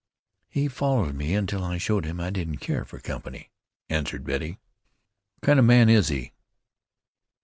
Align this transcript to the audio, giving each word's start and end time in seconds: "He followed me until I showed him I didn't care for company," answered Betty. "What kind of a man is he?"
"He 0.49 0.67
followed 0.67 1.13
me 1.13 1.35
until 1.35 1.63
I 1.63 1.77
showed 1.77 2.05
him 2.05 2.19
I 2.19 2.31
didn't 2.31 2.57
care 2.57 2.85
for 2.85 2.99
company," 2.99 3.51
answered 3.87 4.23
Betty. 4.23 4.57
"What 5.35 5.43
kind 5.45 5.59
of 5.59 5.65
a 5.65 5.67
man 5.67 5.89
is 5.89 6.07
he?" 6.07 6.31